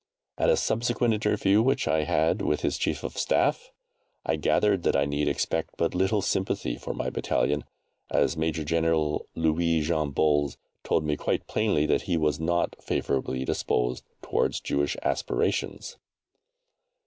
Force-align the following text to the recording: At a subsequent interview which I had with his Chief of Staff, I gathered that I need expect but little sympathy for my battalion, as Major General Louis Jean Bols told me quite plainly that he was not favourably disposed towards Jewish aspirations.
At 0.39 0.49
a 0.49 0.57
subsequent 0.57 1.13
interview 1.13 1.61
which 1.61 1.87
I 1.87 2.05
had 2.05 2.41
with 2.41 2.61
his 2.61 2.79
Chief 2.79 3.03
of 3.03 3.15
Staff, 3.19 3.69
I 4.25 4.35
gathered 4.35 4.81
that 4.81 4.95
I 4.95 5.05
need 5.05 5.27
expect 5.27 5.75
but 5.77 5.93
little 5.93 6.23
sympathy 6.23 6.75
for 6.75 6.95
my 6.95 7.11
battalion, 7.11 7.65
as 8.09 8.35
Major 8.35 8.63
General 8.63 9.27
Louis 9.35 9.81
Jean 9.81 10.11
Bols 10.11 10.57
told 10.83 11.03
me 11.05 11.17
quite 11.17 11.45
plainly 11.45 11.85
that 11.85 12.01
he 12.09 12.17
was 12.17 12.39
not 12.39 12.75
favourably 12.83 13.45
disposed 13.45 14.03
towards 14.23 14.59
Jewish 14.59 14.97
aspirations. 15.03 15.97